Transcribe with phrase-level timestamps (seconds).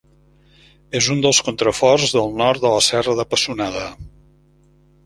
[0.99, 3.89] És un dels contraforts del nord de la Serra de Pessonada.